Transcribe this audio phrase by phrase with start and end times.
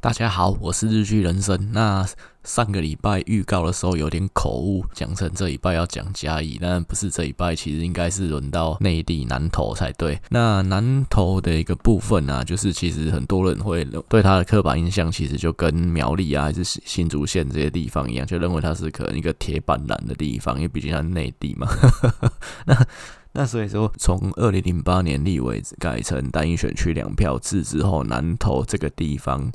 [0.00, 1.72] 大家好，我是日剧人生。
[1.72, 2.06] 那
[2.44, 10.16] 上个礼拜预告的时候有点口误，讲成这礼拜要讲嘉义，但不是这礼拜，其实应该是轮到内地南投才对。
[10.30, 21.68] 那南投的一个部分啊，就是其实很多人会对他的刻板印象，其实就跟苗栗啊，还是新竹县这些地方一样，就认为它是可能一个铁板蓝的地方，因为毕竟它是内地嘛。
[22.64, 22.86] 那
[23.38, 29.48] 那所以说，从二零零八年立委改成单一选区两票制之后，南投这个地方，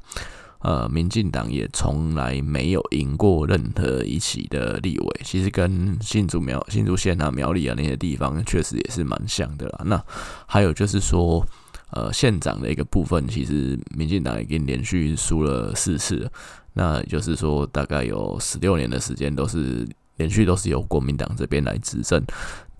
[0.59, 5.21] 呃，民进党也从来没有赢过任何一起的立委。
[5.25, 9.81] 其实跟新竹苗、新竹县啊、苗栗啊那些地方，确实也是蛮像的啦。
[9.83, 10.01] 那
[10.45, 11.45] 还有就是说，
[11.91, 16.31] 呃，县长的一个部分，其实民进党已经连续输了四次了。
[16.71, 22.23] 那也就是说，大概有十六年的时间都是连续都是由国民党这边来执政。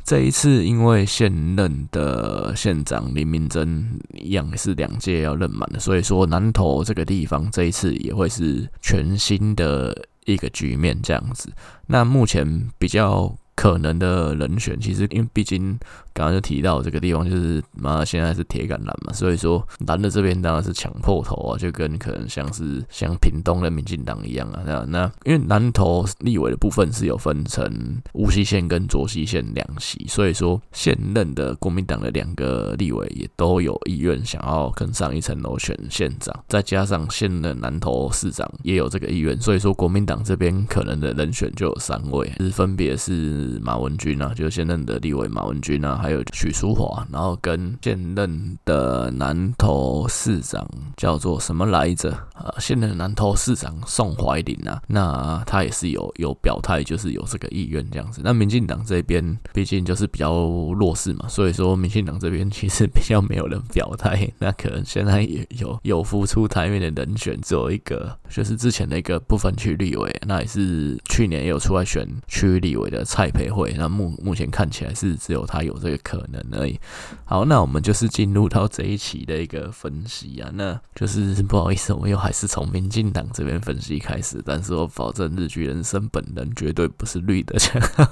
[0.04, 11.52] 这一次，因为现任的县长林明珍一样是两届要任满的，所以说南投这个地方这一次也会是全新的一个局面这样子。
[11.88, 15.80] 那目前比较可能的人选，其实因为毕竟。
[16.14, 24.62] 刚刚就提到这个地方，就是妈现在是铁杆蓝嘛，所以说蓝的这边当然是抢破头啊，就跟可能像是像屏东的民进党一样啊。
[24.66, 46.02] 那那因为南投立委的部分是有分成乌溪县跟卓溪县两席，所以说现任的国民党的两个立委也都有意愿想要更上一层楼选县长，再加上现任南投市长也有这个意愿，所以说国民党这边可能的人选就有三位，是分别是马文君啊，就是现任的立委马文君啊。
[46.04, 52.10] 还有许淑华，然后跟现任的南投市长叫做什么来着？
[52.36, 58.20] 呃，现任南投市长宋怀林啊，那他也是有有表态，就是有这个意愿这样子。
[58.22, 60.34] 那民进党这边毕竟就是比较
[60.78, 64.30] 弱势嘛，所以说民进党这边其实比较没有人表态。
[64.40, 73.74] 那可能现在也有有浮出台面的人选，只有一个，就是之前的一个不分区立委，那也是去年有出来选区立委的蔡培慧。
[73.78, 75.93] 那目目前看起来是只有他有这。
[76.00, 76.80] 可能而已。
[77.26, 87.58] 好，那我们就是进入到这一期的一个分析啊，那就是不好意思，我又还是从民进党这边分析开始，但是我保证日剧人生本人绝对不是绿的。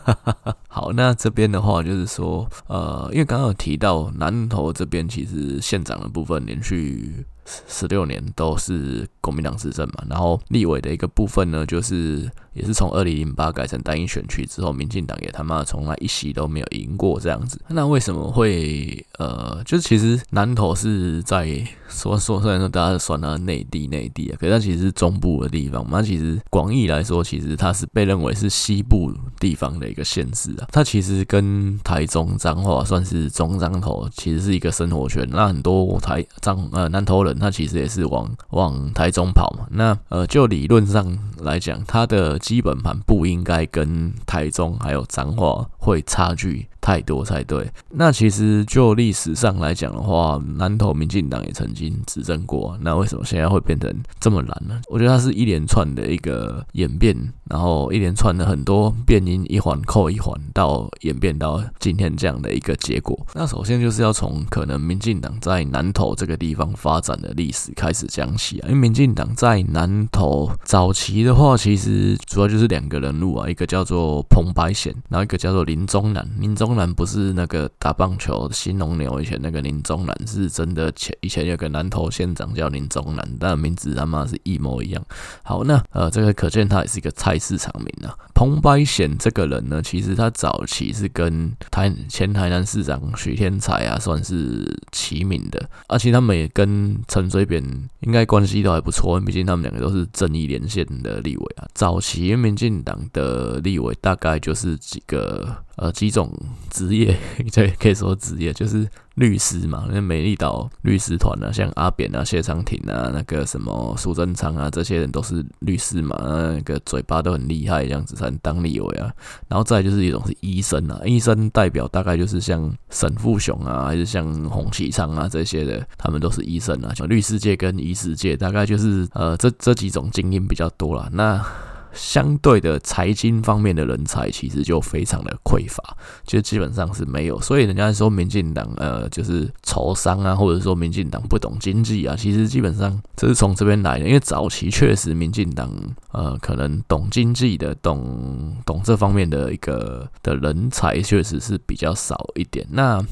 [0.67, 7.25] 好，那这边的话就是说，呃，因为刚刚有提到南投这边其实县长的部分连续。
[7.45, 17.59] 十六年都是国民党执政嘛，然后立委的一个部分呢，就是也是从二零零八改成单一选区之后，民进党也他妈从来一席都没有赢过这样子。
[17.67, 21.45] 那为什么会呃，就是其实南投是在
[21.89, 25.99] 说说虽然说大家算它内地内地啊，可是它其实是中部的地方嘛。
[25.99, 30.67] 那其实广义来说，其实它是被认为是西部地方的一个县市啊。
[30.71, 35.27] 它其实跟台中彰化算是中彰投，其实是一个生活圈。
[35.29, 37.30] 那很多台彰呃南投人。
[37.39, 39.65] 那其实也是往往台中跑嘛。
[39.69, 47.69] 那呃，就理论上来讲，它的基本盘不应该跟台中还有彰化会差距太多才对。
[47.89, 52.77] 那其实就历史上来讲的话，南投民进党也曾经执政过。
[52.81, 54.81] 那为什么现在会变成这么蓝呢？
[54.89, 57.15] 我觉得它是一连串的一个演变，
[57.51, 63.27] 然后一连串的很多变因，一环扣一环，到演变到今天这样的一个结果。
[63.33, 68.69] 那首先就是要从可能民进党在南投这个地方发展的历史开始讲起啊。
[68.69, 76.25] 因为民进党在南投早期的话，其实主要就是两个人物啊，一个叫做彭百显，然后一个叫做林宗南。
[76.39, 85.03] 林宗南不是那个打棒球新农牛以前那个林宗南，是真的前以前有个南投县长叫林宗南，但名字他妈是一模一样。
[85.43, 88.13] 好，那呃，这个可见他也是一个菜市场名啊。
[88.35, 97.63] 彭百显这个人呢，其实他早期是跟台前台南市长徐天才啊算是齐名的，而且他们也跟陈水扁
[98.01, 101.67] 应该关系都还不错，毕竟他们两个都是正义连线的立委啊。
[101.73, 106.31] 早期民进党的立委大概就是几个呃几种
[106.69, 107.17] 职业，
[107.53, 108.87] 对，可以说职业就是。
[109.15, 119.11] 律师嘛，那美丽岛律师团啊，像阿扁啊、谢长廷啊、那个什么苏贞昌啊，这些人都是律师嘛，那个嘴巴都很厉害，这样子才能当立委啊。
[119.49, 126.93] 然后再就是一种是医生啊，医生代表大概就是像沈富雄啊，还是像洪启昌啊这些的，他们都是医生啊。
[126.95, 131.09] 像律师界跟医师界大概就是呃这这几种精英比较多了。
[131.11, 131.45] 那
[131.93, 135.83] 相对的财经方面的人才其实就非常的匮乏，
[136.23, 145.69] 就基本上是没有，所以人家说民进党呃就是仇商啊，或者说民进党不懂经济啊，其实基本上这是从这边来的，因为早期确实民进党
[146.11, 153.03] 呃可能懂经济的，懂懂这方面的一个的人才确实是比较少一点，那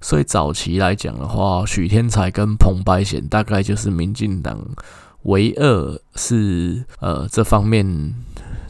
[0.00, 4.58] 所以早期来讲的话，许天才跟彭百显大概就是民进党。
[5.28, 8.14] 唯二是呃这方面。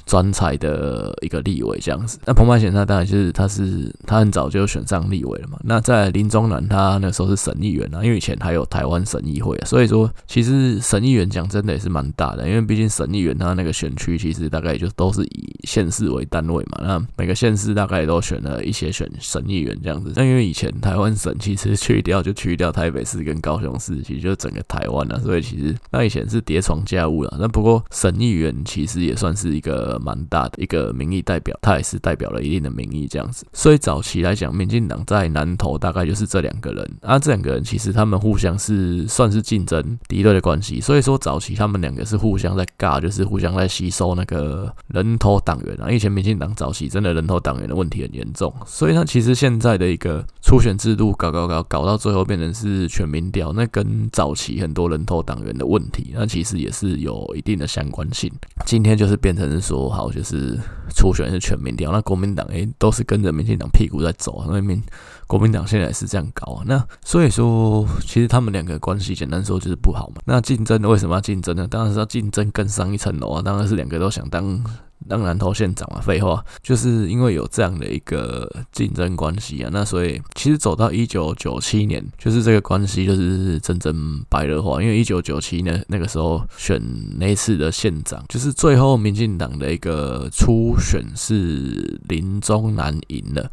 [0.09, 5.59] 专才的一个立委这样子，那彭百显他当然就是他是他很早就选上立委了嘛。
[5.63, 16.81] 那在林宗南他那时候是省议员啊，因为以前还有台湾省议会啊，所以说其实省议员讲真的也是蛮大的，因为毕竟省议员他那个选区其实大概就都是以县市为单位嘛。
[16.81, 20.11] 那每个县市大概都选了一些选省议员这样子。
[20.17, 27.37] 那因为以前台湾省其实去掉就去掉台北市跟高雄市，其实就整个台湾啊，所以其实那以前是叠床架屋了。
[27.39, 29.98] 那不过省议员其实也算是一个。
[29.99, 33.47] 蛮大的一个民意代表，他也是代表了一定的民意这样子。
[33.53, 40.81] 所以早期来讲，民进党在南投大概就是这两个人啊，这两个人其实他们互相是算是竞争敌对的关系。
[40.81, 45.91] 所以说早期他们两个是互相在尬，就是互相在吸收那个人头党员啊。
[45.91, 58.31] 以前民进党早期真的人头党员的问题很严重，所以他其实现在的一个初选制度搞搞搞搞到最后变成是全民调，那跟早期很多人头党员的问题，那其实也是有一定的相关性。
[58.65, 59.99] 今天就是变成是不。
[59.99, 60.57] 好，就是
[60.95, 64.81] 初选是全民调，那国民党诶、都是跟着民进党屁股在走，那民
[65.27, 70.23] 国民党现在是这样搞啊，那所以说其实他们两个关系简单说就是不好嘛。
[70.25, 71.67] 那竞争为什么要竞争呢？
[71.69, 74.63] 当然是要竞争更上一层楼啊，当然是两个都想当。
[75.09, 84.83] 当南投县长啊，废话，就是因为有这样的一个竞争关系啊，那所以其实走到一九九七年，就是这个关系就是真正白热化。
[84.83, 86.81] 因为一九九七年那个时候选
[87.19, 93.51] 那次的县长，就是最后民进党的一个初选是林宗南赢了，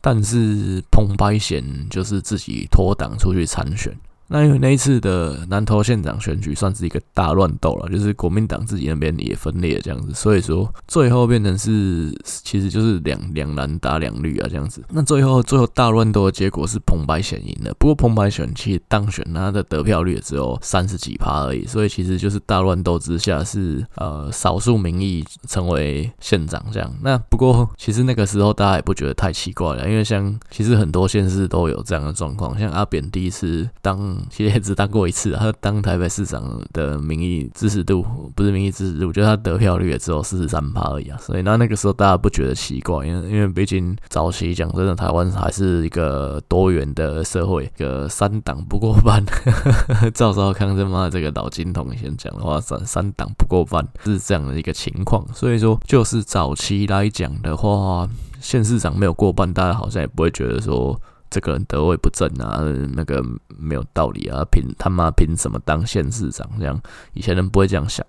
[0.00, 3.96] 但是彭百显就是自己脱党出去参选。
[4.30, 14.84] 那因为那一次的南投县长选举算是一个大乱斗了，就是国民党自己那边也分裂这样子，所以说最后变成是其实就是两两蓝打两绿啊这样子。
[14.90, 26.94] 那最后最后大乱斗的结果是彭百选赢了，不过彭百选其实当选他的得票率也只有三十几趴而已，所以其实就是大乱斗之下是呃少数民意成为县长这样。
[27.00, 34.17] 那不过其实那个时候大家也不觉得太奇怪了，因为像其实很多县市都有这样的状况，像阿扁第一次当。
[34.30, 38.04] 其实也只当过一次，他当台北市长的民意支持度
[38.34, 41.18] 不是民意支持度，我觉得他得票率也只有四十三趴而已啊。
[41.20, 49.24] 所以那那个时候大家不觉得奇怪，因为因为毕竟早期讲真的，台湾还是一个多元的社会，一个三党不过半。
[50.14, 55.26] 赵少康这妈这个老金童先讲的话，三三党不过半是这样的一个情况。
[55.34, 58.08] 所以说，就是早期来讲的话，
[58.40, 61.00] 县市长没有过半，大家好像也不会觉得说。
[61.30, 62.62] 这个人得位不正啊，
[62.94, 63.24] 那个
[63.58, 66.48] 没有道理啊，凭他妈凭什么当县市长？
[66.58, 66.80] 这样
[67.12, 68.04] 以前人不会这样想。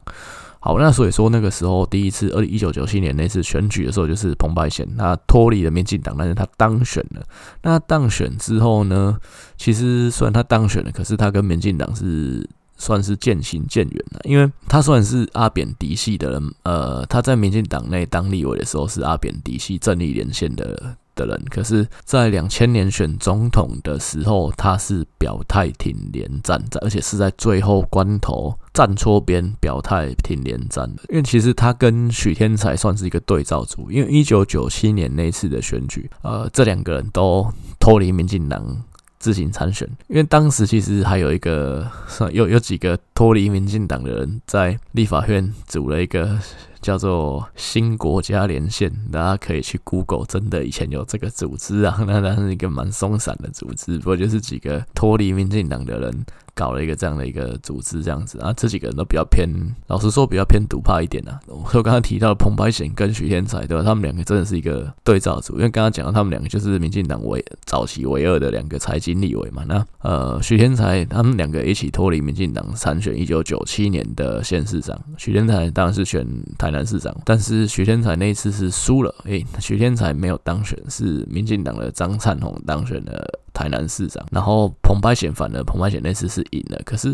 [0.61, 7.23] 好，那所以说那个时候第一次，二一九九七年那次选举的时候，就是彭百显他脱离了民进党，但是他当选了。
[7.61, 9.17] 那当选之后呢，
[9.55, 12.45] 其实虽然他当选了，可是他跟民进党是
[12.75, 20.97] 算是渐行渐远了，因为他虽然是阿扁嫡系的人，呃，他在民进党内当立委的时候是阿扁嫡系正义连线的。
[21.19, 31.03] 的人，可是，在两千年选总统的时候，他是表态挺连战在，而且是在最后关头站错边，表态挺连战的。
[31.09, 37.45] 因为其实他跟许天才算是一个对照组，因为一九九七年那次的选举，呃，这两个人都
[37.79, 38.81] 脱离民进党
[39.19, 41.85] 自行参选，因为当时其实还有一个
[42.31, 46.39] 有有几个脱离民进党的人在立法院组了一个。
[46.81, 56.25] 叫做新国家连线，大家可以去 Google，真的以前有这个组织啊， 那那是一个蛮松散的组织，不过就是几个脱离民进党的人。
[56.55, 59.47] 搞了一个这样的一个组织，这样子啊，这几个人都比较偏，
[59.87, 61.39] 老实说比较偏独派一点啊。
[61.47, 63.83] 我刚刚提到彭百显跟许天才，对吧？
[63.83, 69.63] 他们两个真的是一个对照组，因为刚刚讲到他们两个就是民进党为早期唯二的两个财经立委嘛。
[69.69, 76.27] 那呃，许天才他们两个一起脱离民进党参选一九九七年的县市长，许天才当然是选
[76.57, 83.39] 台台南市长，但是徐天才那一次是输了，诶，徐天才没有当选，是民进党的张灿红当选了。
[83.51, 87.13] 台南市长，然后彭百显反了彭百显那次是赢了，可是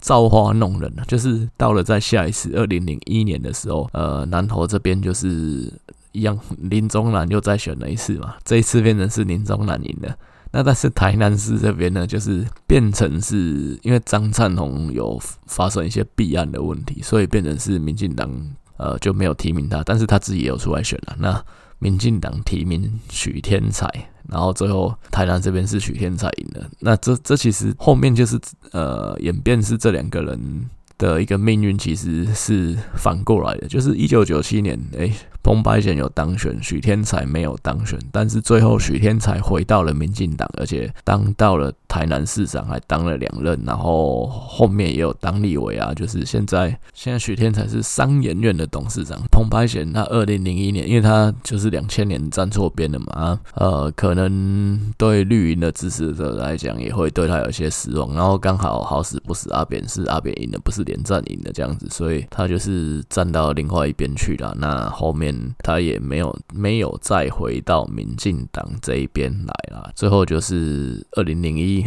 [0.00, 5.72] 造化弄人，就是到了在下一次 二零零一年的时候，呃，南投这边就是
[6.10, 10.16] 一样，林宗南又再选了一次嘛，这一次变成是林宗南赢了，
[10.50, 18.28] 那但是台南市这边呢，就是变成是因为张灿红有发生一些弊案的问题，所以变成是民进党
[18.76, 21.44] 呃就没有提名他，但是他自己也有出来选了，那
[21.78, 23.88] 民进党提名许天才。
[24.26, 28.40] 然后最后台南这边是许天才赢了，那这这其实后面就是
[28.72, 35.12] 呃演变是这两个人的一个命运其实是反过来的，就是一九九七年，诶，
[35.42, 45.94] 彭百显有当选，许天财没有当选，但是最后许天财回到了民进党，而且当到了台南市长，还当了两任，然后后面也有当立委啊。
[45.94, 49.16] 就是现在，现在许天才是商研院的董事长。
[49.30, 58.12] 彭百显他二零零一年，因为他就是两千年站错边了嘛，呃，可能对绿营的支持者来讲也会对他有些失望。
[58.12, 64.52] 然后刚好好死不死，阿扁是阿扁赢的，不是连战赢的这样子，所以他就是站到另外一边去了。
[64.58, 69.92] 那后面他也没有没有再回到民进党这一边来了。
[69.94, 71.83] 最后就是二零零一。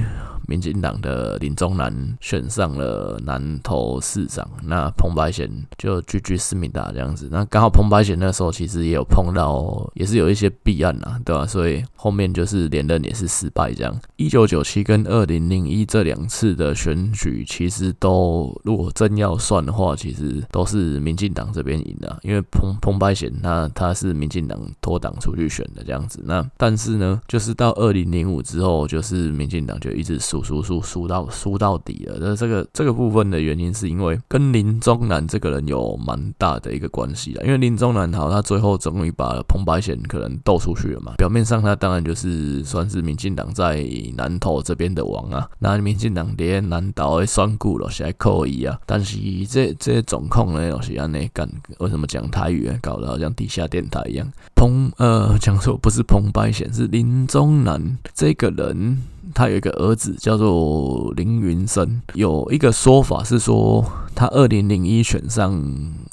[0.48, 7.28] 民进党的林宗南选上了南投市长，那彭百贤就居居思密达这样子。
[7.30, 11.46] 那刚好彭百贤那时候其实也有碰到，也是有一些弊案呐，对吧？
[11.46, 13.94] 所以后面就是连任也是失败这样。
[14.16, 26.22] 一九九七跟二零零一这两次的选举，其实都如果真要算的话，其实都是民进党这边赢的，因为彭彭百显他他是民进党脱党出去选的这样子。
[26.24, 30.44] 那但是呢，就是到二零零五之后，就是民进党就就一直输。
[30.48, 41.16] 输输输到输到底了，那这个这个部分的原因是因为跟林宗南这个人有蛮大的一个关系的，因为林宗南好，他最后终于把彭百贤可能斗出去了嘛。
[41.18, 49.18] 表面上他当然就是算是民进党在南投这边的王啊，那民进党连南投的选举都是还可以啊，但是
[49.48, 54.32] 这这总控呢，老是安内干，为什么讲台语搞得好像地下电台一样？
[54.56, 58.98] 彭呃，讲说不是彭百贤，是林宗南这个人。
[59.34, 63.86] 他有一个儿子叫做凌云生，有一个说法是说，
[64.18, 65.64] 他二零零一选上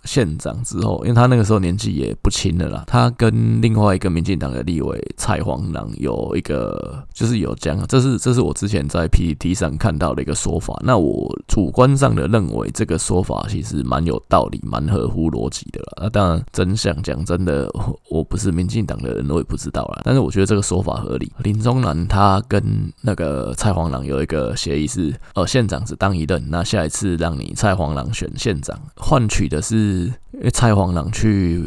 [0.04, 10.78] 县长之后，因为他那个时候年纪也不轻了啦，他跟另外一个民进党的立委蔡黄朗有一个，就是有讲，这是这是我之前在 PTT 上看到的一个说法。
[10.84, 16.02] 那我主观上的认为，这个说法其实蛮有道理，蛮合乎逻辑的啦。
[16.02, 17.66] 那当然，真相讲真的，
[18.10, 20.02] 我不是民进党的人，我也不知道啦。
[20.04, 21.32] 但是我觉得这个说法合理。
[21.38, 22.62] 林宗南他跟
[23.00, 30.12] 那个蔡黄朗有一个协议是，呃，县长只当一任，那下一次让你蔡黄狼选县长，换取的是。
[30.52, 31.62] 蔡黄狼去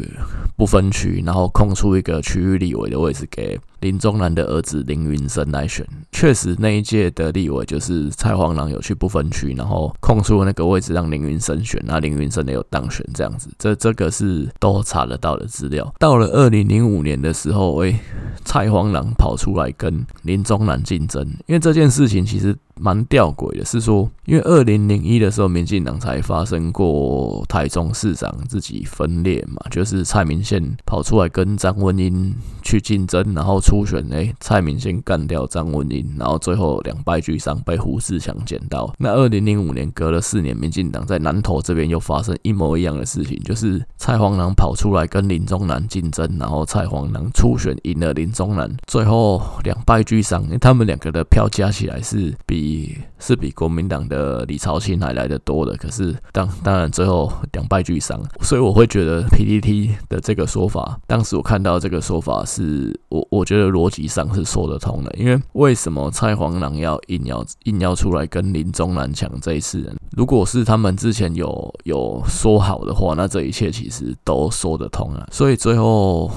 [0.54, 5.86] 不分区，然后空出一个区域立委的位置给林宗南的儿子林云生来选。
[6.12, 13.48] 确实那一届的立委就是蔡黄朗有去不分区，然后空出那个位置让林云生选，那林云生也有当选这样子。
[13.58, 15.94] 这这个是都查得到的资料。
[15.98, 17.98] 到了二零零五年的时候，诶，
[18.44, 22.56] 蔡黄朗跑出来跟林宗南竞争，因为这件事情其实。
[22.80, 32.32] 蛮吊诡的，是说，因为二零零一的时候，民进党才发生过台中市长自己分裂嘛，就是蔡明宪跑出来跟张文英
[32.62, 38.90] 去竞争，然后初选，哎，蔡明先干掉张文英，然后最后两败俱伤，被胡志强捡到。
[38.96, 52.96] 那二零零五年隔了四年，民进党在南投这边又发生一模一样的事情，就是蔡黄南跑出来跟林宗南竞争，然后蔡黄南初选赢了林宗南，最后两败俱伤，因为他们两个的票加起来是比。
[53.18, 69.92] 是比国民党的李朝清还来得多的，可是当当然最后两败俱伤，所以我会觉得 P D T 的这个说法，当时我看到这个说法是我我觉得逻辑上是说得通的，因为为什么蔡黄朗要硬要硬要出来跟林宗南抢这一次呢？
[70.16, 76.30] 如果是他们之前有有说好的话，那这一切其实都说得通啊，所以最后。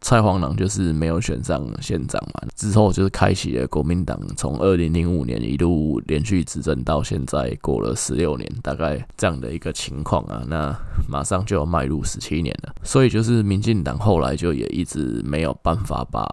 [0.00, 10.74] 蔡黄朗就是没有选上县长嘛，之后就是开启了国民党从二零零五年一路连续执政到现在，过了十六年，大概这样的一个情况啊，那
[11.08, 16.26] 马上就要迈入十七年了，所以就是民进党后来就也一直没有办法把。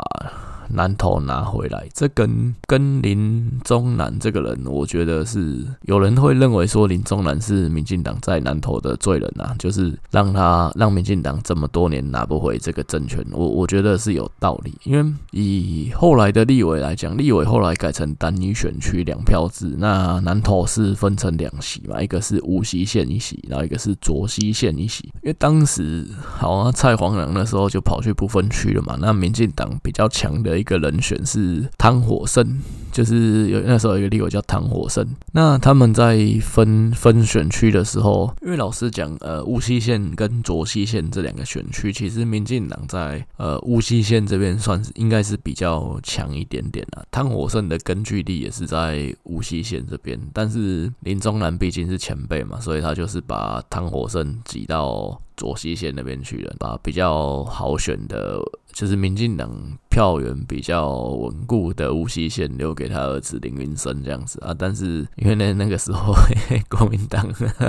[0.70, 30.58] 南投拿回来，这跟跟林宗南这个人，我觉得是有人会认为说林宗南是民进党在南投的罪人啊，就是让他让民进党这么多年拿不回这个政权，我我觉得是有道理，因为以后来的立委来讲，立委后来改成单一选区两票制，那南投是分成两席嘛，一个是无锡县一席，然后一个是卓溪县一席，因为当时好啊，蔡黄良那时候就跑去不分区了嘛，那民进党比较强的。
[30.58, 32.60] 一个人选是汤火胜，
[32.92, 35.06] 就是有那时候有一个立委叫汤火胜。
[35.32, 47.08] 那他们在分分选区的时候，因为老师讲，呃，乌溪县跟卓溪县这两个选区，其实民进党在呃呃，无锡县这边算是应该是比较强一点点的。
[47.10, 58.42] 汤火胜的根据地也是在无锡县这边，但是林宗南毕竟是前辈嘛，所以他就是把汤火胜挤到左西县那边去了，把比较好选的。
[58.78, 59.50] 就是民进党
[59.90, 66.14] 票源比较稳固的无锡县留给他儿子林云生这样子啊，但是因为那那个时候
[66.70, 67.28] 国民党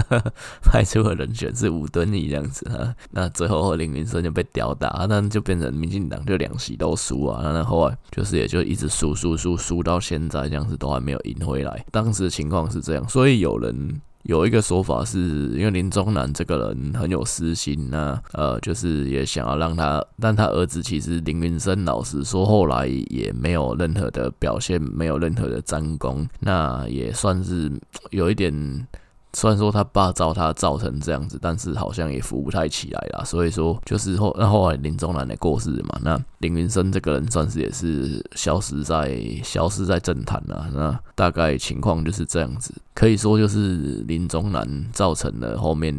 [0.62, 13.98] 派出的人选是吴敦义这样子啊，那最后林云生就被吊打，那就变成民进党就两席都输啊，那后来就是也就一直输输输输到现在这样子都还没有赢回来，当时的情况是这样，所以有人。
[14.28, 15.18] 有一个说法是，
[15.56, 27.72] 因为林宗男这个人很有私心，那呃，就是也想要让他，但他儿子其实林云生老实说，后来也没有任何的表现，没有任何的战功，那也算是
[28.10, 28.86] 有一点。
[29.32, 33.24] 虽然说他爸造他造成这样子，但是好像也扶不太起来啦。
[33.24, 40.66] 所以说，就是后那后来林宗南的过世嘛，那林云生这个人算是也是消失在消失在政坛了。
[40.72, 45.94] 那大概情况就是这样子，可以说就是林宗南造成了后面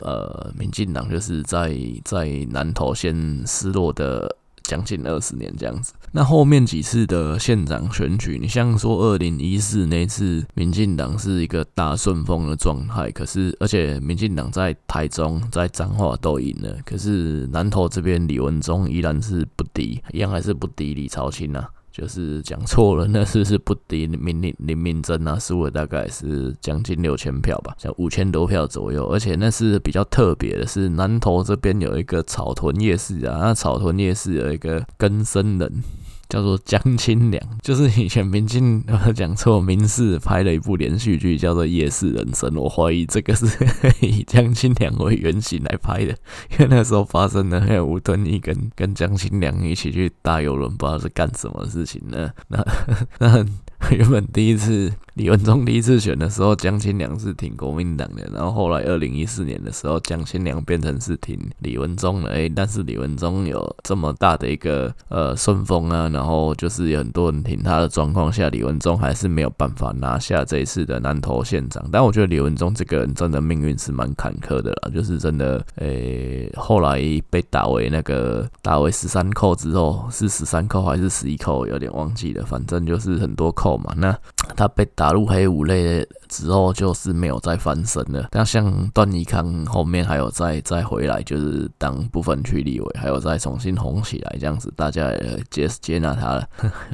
[0.00, 4.36] 呃民进党就是在在南投县失落的。
[4.64, 21.68] 将近二十年这样子，那后面几次的县长选举，你像说二零一四那次，民进党是一个大顺风的状态，可是而且民进党在台中、在彰化都赢了，可是南投这边李文忠依然是不敌，一样还是不敌李朝清啊。
[21.90, 29.06] 就是讲错了，那是是不敌林林林明溱啊，输了大概是将近六千票吧，像五千多票左右。
[29.08, 35.82] 而且那是比较特别的是，南投这边有一个草屯夜市啊，那草屯夜市有一个更生人。
[36.32, 38.82] 叫做江青良， 就是以前民进
[39.14, 42.48] 讲错，民视拍了一部连续剧，叫做《夜市人生》。
[42.58, 43.46] 我怀疑这个是
[44.00, 46.16] 以江青良为原型来拍的，
[46.52, 52.30] 因为那时候发生的还有吴敦义跟跟江青良一起去搭游轮，不知道是干什么事情呢？
[52.48, 52.64] 那
[53.20, 53.44] 那
[53.90, 54.90] 原本第一次。
[55.14, 62.30] 李文忠第一次选的时候，江青良是挺国民党的，然后后来二零一四年的时候，江青良变成是挺李文忠了。
[62.30, 71.84] 哎，但是李文忠有这么大的一个呃顺风啊，然后就是有很多人挺他的状况下，李文忠还是没有办法拿下这一次的南投县长。
[71.92, 83.92] 但我觉得李文忠这个人真的命运是蛮坎坷的啦，就是真的，诶，后来被打为那个打为十三扣之后，是十三扣还是十一扣，有点忘记了，反正就是很多扣嘛。
[83.98, 84.18] 那
[84.56, 85.01] 他被打。
[85.02, 88.28] 打入黑五类之后，就是没有再翻身了。
[88.30, 96.48] 那像段宜康后面还有再再回来，就是当部分区立委，还有再重新红起来这样子，大家也接接纳他了。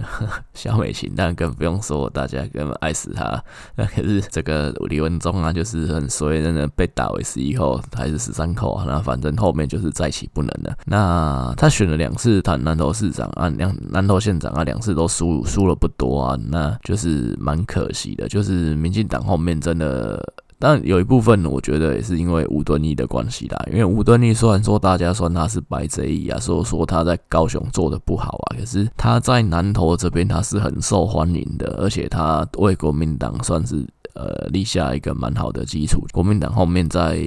[0.55, 3.45] 小美琴，但更不用说，大家根本爱死他。
[3.77, 8.87] 那可是这个李文忠啊，就是很衰，真的被打为十一后还是十三扣啊？
[8.89, 10.75] 那反正后面就是再起不能了。
[10.87, 17.98] 那他选了两次谈南投市长啊，两南投县长啊，两次都输输了不多啊，那就是蛮可惜。
[18.15, 20.23] 的，就是民进党后面真的，
[20.59, 23.67] 但有一部分我觉得也是因为吴敦义的关系啦。
[23.73, 33.87] 因为吴敦义虽然说大家说他是白贼啊，说说他在高雄做的不好啊，可是他在南投这边他是很受欢迎的，而且他为国民党算是。
[34.19, 36.05] 呃，立下一个蛮好的基础。
[36.13, 37.23] 国民党后面在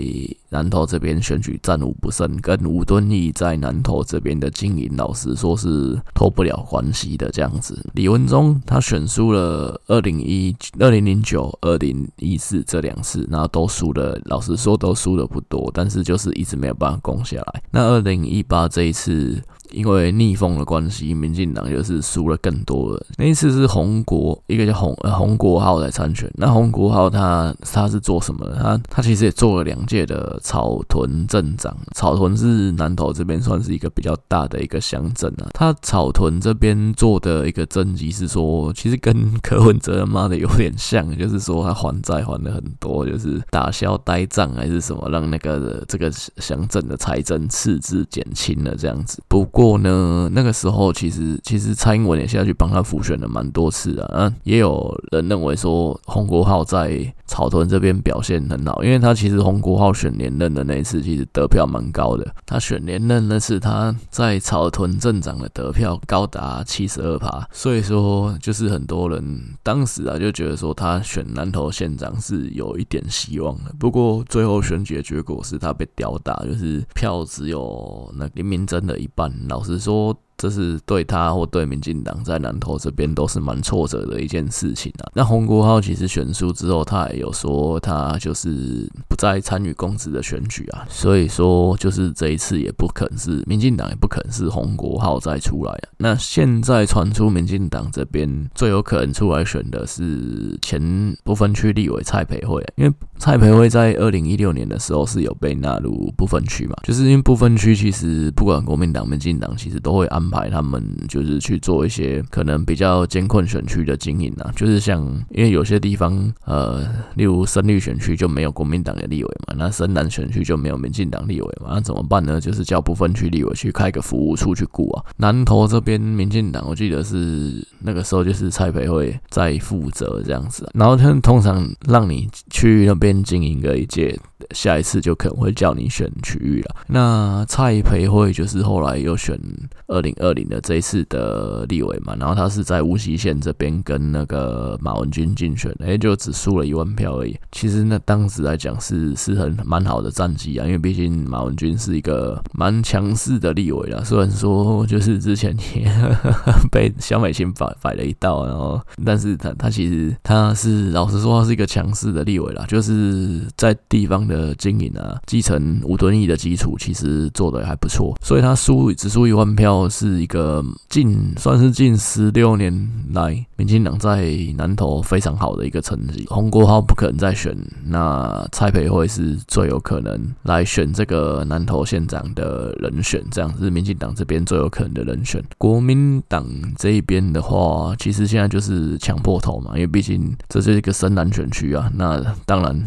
[0.50, 7.90] 南投这边选举战无不胜，跟吴敦义在南投这边的经营，老实说是脱不了关系的这样子。
[7.94, 17.64] 李文忠他选输了二零一二零零九、二零一四这两次，然后都输了，老实说都输的不多，但是就是一直没有办法攻下来。
[17.72, 19.42] 那二零一八这一次。
[19.72, 23.06] 因为逆风的关系，民进党就是输了更多了。
[23.18, 26.30] 那一次是洪国，一个叫洪呃洪国浩来参选。
[26.36, 28.56] 那洪国浩他他是做什么的？
[28.56, 31.76] 他他其实也做了两届的草屯镇长。
[31.96, 35.48] 草屯是南投这边算是一个比较大的一个乡镇啊。
[35.54, 49.24] 他草屯这边做的一个政绩是说，其实跟柯文哲妈的有点像，就是说他还债还了很多，就是打消呆账还是什么，让那个这个乡镇的财政赤字减轻了这样子。
[49.30, 49.61] 不过。
[49.62, 69.24] 过呢，那个时候其实其实蔡英文也下去帮他复选了蛮多次啊，嗯，也有人认为说洪国浩在草屯这边表现很好，因为他其实洪国浩选连任的那一次其实得票蛮高的，他选连任那次他在草屯镇长的得票高达七十二趴，所以说就是很多人
[69.62, 79.32] 当时啊就觉得说他选南投县长是有一点希望的，不过最后选举的结果是他被吊打，就是票只有那林明真的一半。
[79.52, 80.18] 老实说。
[80.42, 85.06] 这是对他或对民进党在南投这边都是蛮挫折的一件事情啊。
[85.14, 95.86] 那洪国浩其实选输之后，他也有说他就是不再参与公职的选举啊，所以说就是这一次也不可能是民进党也不可能是洪国浩再出来啊。
[96.00, 100.82] 那现在传出民进党这边最有可能出来选的是前
[101.24, 110.31] 不分区立委蔡培慧，因为蔡培慧在二零一六年的时候是有被纳入不分区嘛，就是因为不分区其实不管国民党、民进党其实都会安。
[110.32, 116.82] 排他们就是去做一些可能比较艰困选区的经营啊，就是像因为有些地方呃，
[117.16, 122.40] 例如深绿选区就没有国民党的立委嘛，那深蓝选区就没有民进党立委嘛，那怎么办呢？
[122.40, 125.04] 就是叫不分区立委去开个服务处去顾啊。
[125.18, 134.18] 南投这边民进党我记得是那个时候就是蔡培慧在负责这样子，然后他们通常让你去那边经营个一届。
[134.54, 136.76] 下一次就可能会叫你选区域了。
[136.88, 139.40] 那蔡培慧就是后来又选
[139.88, 147.38] 二零二零的这一次的立委嘛，然后他是在无锡县这边跟那个马文君竞选，哎，就只输了一万票而已。
[147.52, 154.02] 其实那当时来讲是是很蛮好的战绩啊，因为毕竟马文君是一个蛮强势的立委啦。
[154.04, 155.92] 虽然说就是之前也
[156.72, 164.56] 被小美琴摆摆了一道，然后但是他他其实他是老实说他是一个强势的立委啦，就是在地方的。
[164.62, 176.28] 经营啊，继承吴敦义的基础，其实做的还不错，所以他输只输一万票，是一个近算是近十六年来民进党在南投非常好的一个成绩。
[176.30, 185.44] 洪国浩不可能再选，那蔡培慧是最有可能来选这个南投县长的人选，这样是民进党这边最有可能的人选。
[185.58, 186.46] 国民党
[186.78, 192.80] 这一边的话，其实现在就是抢破头嘛，因为毕竟这是一个深蓝选区啊，那当然。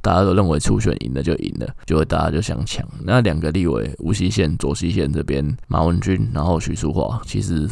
[0.00, 2.86] 大家都认为初选赢了就赢了，就会大家就想抢。
[3.04, 7.68] 那两个立委，无锡县、左溪县这边，马文君，然后徐淑华，其实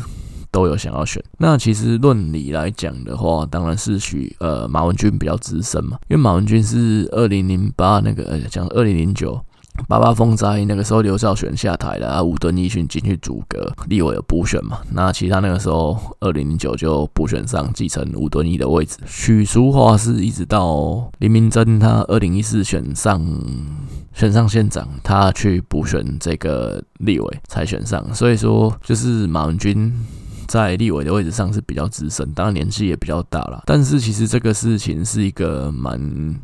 [0.51, 1.23] 都有想要选。
[1.39, 9.41] 那其实论理来讲的话，当然是许呃马文君比较资深嘛，因为马文君是二零零八那个呃讲二零零九。
[9.89, 14.79] 八八风灾那个时候，刘兆玄下台了，啊，吴敦义进去组阁，立委有补选嘛？
[14.93, 18.99] 那其他那个时候，二零零九就补选上继承吴敦义的位置。
[19.07, 23.21] 许淑华是一直到林明溱他二零一四选上
[24.13, 29.93] 选上县长，他去补选这个立委才选上，所以说就是马文君。
[30.47, 33.63] 在立委的位置上是比较资深，当然年纪也比较大了。
[33.67, 36.01] 但是其实这个事情是一个蛮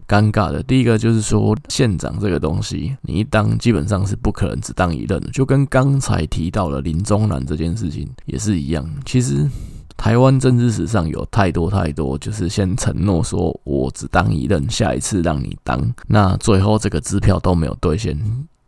[0.06, 0.62] 尴尬的。
[0.62, 8.88] 第一个就是说，县长这个东西，你一当基本上是不可能只当一任的，就跟刚才提到的林宗南这件事情也是一样。
[9.04, 9.48] 其实
[9.96, 18.18] 台湾政治史上有太多太多，就是先承诺说我只当一任，下一次让你当，那最后这个支票都没有兑现。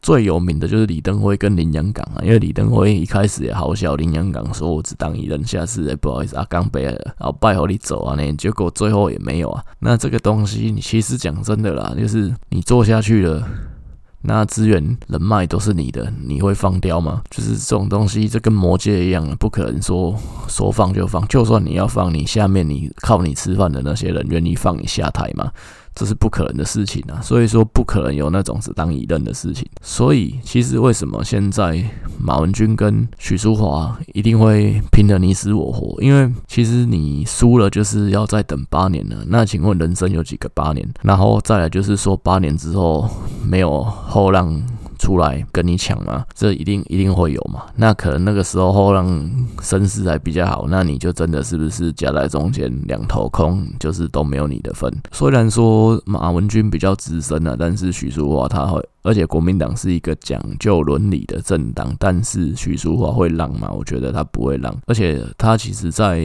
[0.02, 9.62] 最有名的就是李登辉跟林洋港啊，因为李登辉一开始也好笑，林洋港说我只当一人，下次也不好意思，啊刚背了，然后拜托你走啊，那结果最后也没有啊。
[9.80, 13.46] 那这个东西，你其实讲真的啦，就是你做下去了，
[14.22, 17.22] 那资源人脉都是你的，你会放掉吗？
[17.30, 20.16] 就是这种东西，这跟魔戒一样，不可能说
[20.48, 25.52] 说放就放，就算你要放，你下面你靠你吃饭的那些人愿意放你下台吗？
[25.94, 29.68] 这是不可能的事情啊，所以说不可能有那种只当一任的事情。
[29.82, 31.84] 所以其实为什么现在
[32.18, 36.00] 马文君跟许淑华一定会拼得你死我活？
[36.00, 39.16] 因为其实你输了就是要再等八年了。
[39.26, 40.88] 那请问人生有几个八年？
[41.02, 43.08] 然后再来就是说八年之后
[43.44, 44.62] 没有后浪。
[45.00, 46.24] 出来跟你抢吗？
[46.34, 47.62] 这一定一定会有嘛？
[47.74, 49.28] 那可能那个时候后浪
[49.62, 54.92] 声势还比较好，那你就真的是不是夹在中间两头空，就是都没有你的份。
[55.10, 58.86] 虽然说马文君比较资深了，但是许淑华他会。
[59.02, 63.70] 而且国民党是一个讲究伦理的政党，但是许淑华会让吗？
[63.70, 64.74] 我觉得他不会让。
[64.86, 66.20] 而且他其实，在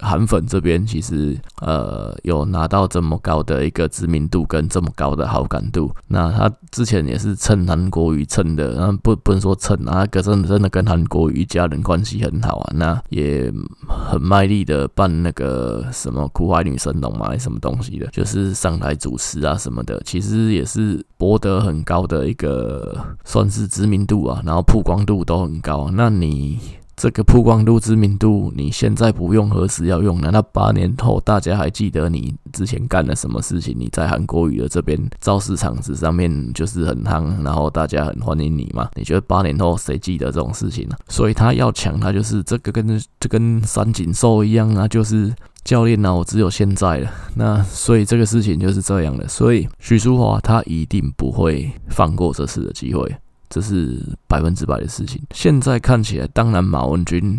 [0.00, 5.92] 韩粉这边，其实呃有拿到这么高的一个知名度跟这么高的好感度。
[6.08, 12.72] 那他之前也是蹭韩国瑜蹭的，然后不不能说蹭啊，他真真的跟韩国瑜家人关系很好啊。
[12.74, 13.52] 那也
[13.86, 22.15] 很卖力的办那个什么苦海女神龙嘛，什么东西的，就是上台主持啊什么的，其实也是博得很高的。
[22.16, 25.90] 的一个算是知名度啊，然后曝光度都很高。
[25.92, 26.58] 那你
[26.96, 30.30] 这个曝光度、知名度，你现在不用，何时要用呢？
[30.32, 33.76] 那八年后大家还记得你之前干了什么事情？
[33.78, 38.88] 你在韩国语的这边造势场子上面就是很夯，然后大家很欢迎你嘛？
[38.94, 40.96] 你觉得八年后谁记得这种事情呢？
[41.08, 45.34] 所以他要抢，他就是这个跟这跟三井寿一样啊，就是。
[45.66, 46.14] 教练呢、啊？
[46.14, 47.10] 我只有现在了。
[47.34, 49.26] 那所以这个事情就是这样的。
[49.26, 53.14] 所以许淑华她一定不会放过这次的机会，
[53.50, 55.20] 这是百分之百的事情。
[55.32, 57.38] 现在看起来，当然马文君。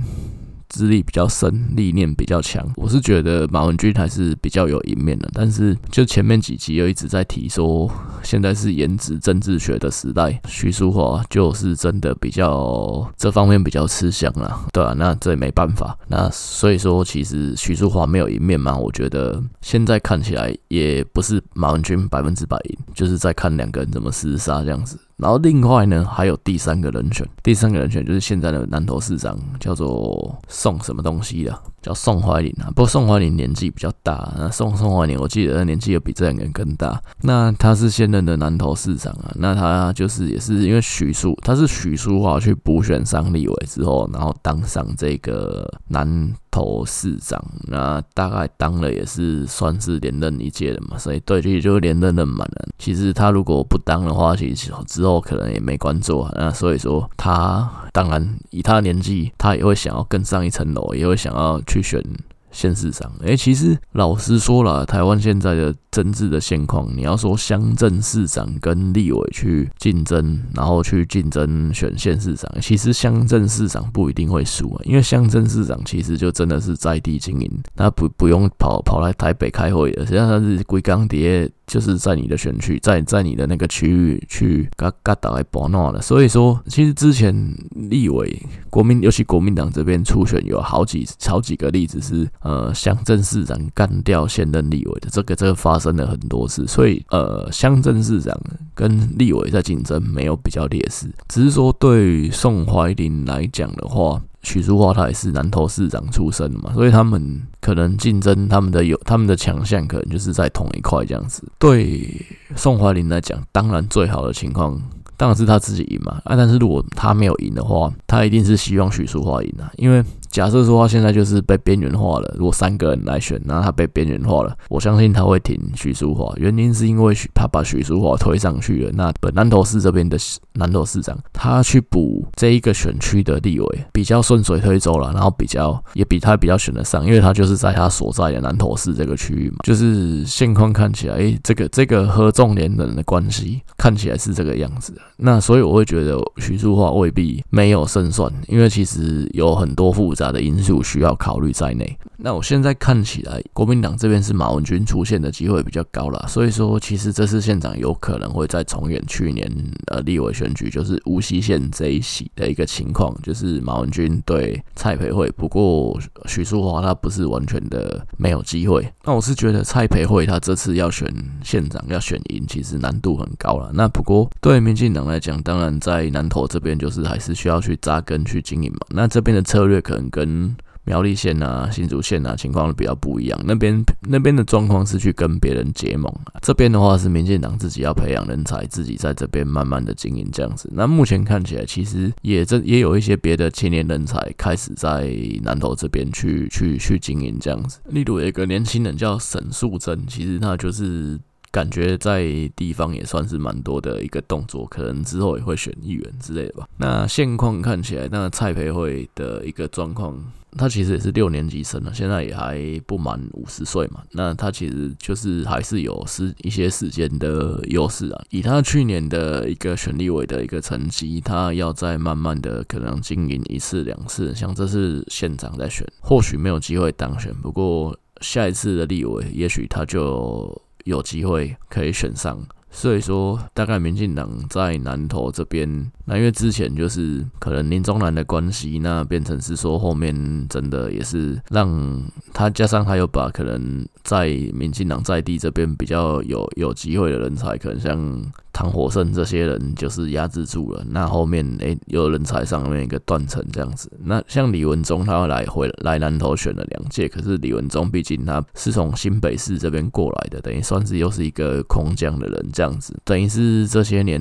[0.70, 2.66] 资历比较深，历练比较强。
[2.76, 7.90] 我是觉得马文君还是比较有赢面的，但是就前面几集又一直在提说，
[8.24, 15.98] 现在是颜值政治学的时代，徐淑华就是真的比较这方面比较吃香了，对啊，那这也没办法。
[16.08, 18.78] 那所以说，其实徐淑华没有赢面嘛？
[18.78, 25.00] 我觉得现在看起来也不是马文君百分之百赢，就是在看两个人怎么厮杀这样子。
[25.18, 32.70] 然后另外呢，还有第三个人选，第三个人选就是现在的南投市长，叫做宋什么东西的，叫宋怀林啊。
[32.76, 37.02] 不过宋怀林年纪比较大，那宋宋怀林我记得年纪又比这两个人更大。
[37.22, 52.68] 那他是现任的南投市长啊，那他就是也是因为许淑，他是许淑华去补选上立委之后，然后当上这个南头市长，那大概当了也是算是连任一届了嘛，所以对，其实就连任任满了。
[52.78, 56.32] 其实他如果不当的话，其实之后可能也没关注啊。
[56.36, 62.04] 那所以说，他当然以他的年纪，他也会想要更上一层楼，也会想要去选。
[62.52, 81.50] 县市长，诶、欸，其实老实说了，台湾现在的政治的现况，你要说乡镇市长跟立委去竞争，然后去竞争选县市长，其实乡镇市长不一定会输啊，因为乡镇市长其实就真的是在地经营，他不不用跑跑来台北开会的，实际上他是归钢铁。
[81.68, 87.36] 就是在你的选区，在在你的那个区域去嘎嘎打来博闹的，所以说其实之前
[87.76, 98.36] 立委国民，尤其国民党这边初选有好几好几个例子是呃乡镇市长干掉现任立委的，这个这个发生了很多次，所以呃乡镇市长
[98.74, 104.22] 跟立委在竞争没有比较劣势，只是说对宋怀林来讲的话。
[104.48, 111.44] 许淑华他也是南投市长出身嘛，所以他们可能竞争他们的有他们的强项，可能就是在同一块这样子。
[111.60, 112.10] 对
[112.56, 114.82] 宋怀林来讲，当然最好的情况。
[115.20, 116.36] 当然是他自己赢嘛啊！
[116.36, 119.66] 但是如果他没有赢的话，他一定是希望许淑华赢啊。
[119.78, 126.34] 因为假设说他现在就是被边缘化了，如果三个人来选，然后他被边缘化了，我相信他会挺许淑华。
[126.38, 128.92] 原因是因为他把许淑华推上去了。
[128.94, 130.18] 那本南投市这边的
[130.54, 139.58] 南投市长，他去补这一个选区的立委，比较顺水推舟了，然后比较也比他比较选得上，因为他就是在他所在的南投市这个区域嘛。
[139.64, 144.94] 就是现况看起来，哎、这个这个合纵连横的关系看起来是这个样子。
[145.18, 151.98] 那所以我会觉得许淑华未必没有胜算，因为其实有很多副杂的因素需要考虑在内。
[152.20, 159.48] 那我现在看起来，国民党这边是马文君出现的机会比较高啦，所以说其实这次县长有可能会再重演去年
[159.86, 165.30] 呃立委选举，就是乌溪县这一席的一个情况，就是马文君对蔡培慧。
[165.38, 168.92] 不过许淑华他不是完全的没有机会。
[169.04, 171.08] 那我是觉得蔡培慧他这次要选
[171.44, 173.70] 县长要选赢，其实难度很高了。
[173.76, 178.80] 那不过对民进党来讲，当然在南投这边就是还是需要去扎根去经营嘛。
[178.90, 183.38] 那这边的策略可能跟苗栗县啊、新竹县啊情况比较不一样。
[183.46, 186.10] 那边那边的状况是去跟别人结盟，
[186.42, 190.70] 这边的话是民进党自己要培养人才，自己在这边慢慢的经营这样子。
[190.74, 197.80] 那目前看起来，其实也这也有一些别的青年人才开始在南投这边去去去经营这样子。
[197.90, 201.20] 例如有一个年轻人叫沈素贞，其实他就是。
[201.52, 206.68] 感觉在地方也算是蛮多的一个动作，可能之后也会选议员之类的吧。
[206.78, 210.16] 那现况看起来，那蔡培慧的一个状况，
[210.58, 214.02] 他其实也是六年级生了，现在也还不满五十岁嘛。
[214.12, 218.24] 那他其实就是还是有时一些时间的优势啊。
[218.30, 230.62] 以他去年的一个选立委的一个成绩，他要再慢慢的可能经营一次两次，像这次县长在选，或许没有机会当选，不过下一次的立委，也许他就。
[230.88, 242.02] 有机会可以选上，所以说大概民进党在南投这边，那因为之前就是可能林宗南的关系，那变成是说后面真的也是让
[242.34, 248.32] 他加上他又把可能在民进党在地这边比较有有机会的人才，可能像。
[248.54, 253.88] 唐火胜这些人就是压制住了，那后面诶、有人才上面一个断层这样子。
[254.04, 262.94] 那像李文忠，他要来回来南投选了两届，可是李文忠毕竟他是从新北市这边过来的，等于算是又是一个空降的人这样样子。
[263.06, 264.20] 等于是这些年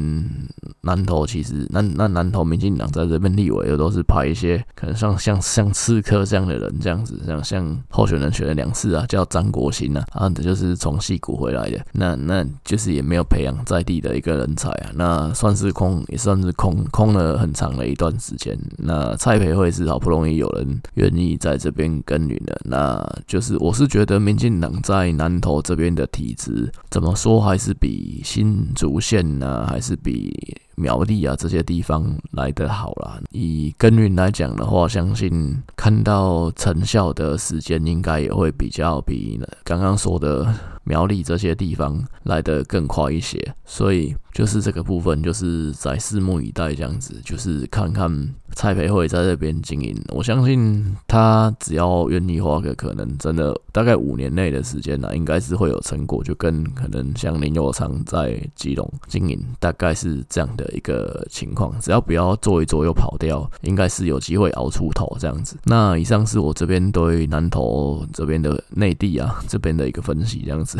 [0.82, 14.36] 南投其实那那南投民进党在这边立委又都是派一些可能像像像刺客这样的人这样子，像像候选人选了两次啊，叫张国兴啊，啊这就是从矽谷回来的，那那就是也没有培养在地的一个。
[14.36, 18.54] 人才啊，那算是空，也算是空空了很长的一段时间。
[18.76, 30.34] 那蔡培慧是好不容易有人愿意在这边耕耘的，那就是我是觉得民进党在南投这边的体质，怎么说还是比新主线呢，还是比
[30.76, 33.18] 苗栗啊这些地方来的好啦。
[33.30, 40.46] 以耕耘来讲的话，相信看到成效的时间应该也会比较比刚刚说的
[40.84, 44.14] 苗栗这些地方来得更快一些，所以。
[44.36, 49.96] 就是这个部分，就是在拭目以待这样子，就是看看蔡培慧在这边经营。
[50.10, 61.72] 我相信他只要愿意花个可能真的大概五年内的时间呢，应该是会有成果，就跟可能像林有昌在基隆经营，大概是这样的一个情况。
[61.80, 65.56] 只要不要做一做又跑掉，应该是有机会熬出头这样子。
[65.64, 70.78] 那以上是我这边对南投这边的内地啊 这边的一个分析，这样子，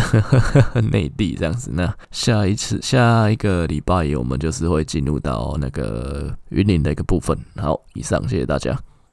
[0.91, 1.71] 内地这样子。
[1.73, 7.37] 那下一次下一个礼拜我们就是会进入到那个云林的一个部分。
[7.57, 8.79] 好，以上谢谢大家。